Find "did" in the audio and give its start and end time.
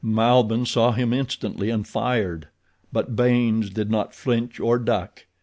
3.69-3.91